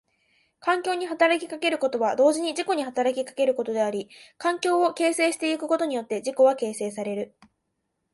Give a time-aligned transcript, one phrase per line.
[0.59, 7.35] 環境に働きかけることは同時に自己に働きかけることであり、環境を形成してゆくことによって自己は形成される。